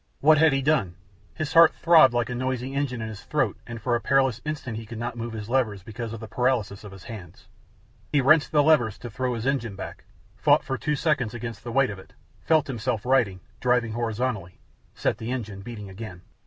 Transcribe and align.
What 0.19 0.39
had 0.39 0.51
he 0.51 0.63
done? 0.63 0.95
His 1.35 1.53
heart 1.53 1.75
throbbed 1.75 2.11
like 2.11 2.31
a 2.31 2.33
noisy 2.33 2.73
engine 2.73 3.03
in 3.03 3.07
his 3.07 3.21
throat 3.23 3.55
and 3.67 3.79
for 3.79 3.95
a 3.95 4.01
perilous 4.01 4.41
instant 4.43 4.77
he 4.77 4.85
could 4.87 4.97
not 4.97 5.15
move 5.15 5.33
his 5.33 5.47
levers 5.47 5.83
because 5.83 6.11
of 6.11 6.19
the 6.19 6.27
paralysis 6.27 6.83
of 6.83 6.91
his 6.91 7.03
hands. 7.03 7.47
He 8.11 8.19
wrenched 8.19 8.51
the 8.51 8.63
levers 8.63 8.97
to 8.97 9.11
throw 9.11 9.35
his 9.35 9.45
engine 9.45 9.75
back, 9.75 10.05
fought 10.35 10.63
for 10.63 10.75
two 10.75 10.95
seconds 10.95 11.35
against 11.35 11.63
the 11.63 11.71
weight 11.71 11.91
of 11.91 11.99
it, 11.99 12.13
felt 12.41 12.65
himself 12.65 13.05
righting, 13.05 13.41
driving 13.59 13.93
horizontally, 13.93 14.57
set 14.95 15.19
the 15.19 15.31
engine 15.31 15.61
beating 15.61 15.87
again. 15.87 16.23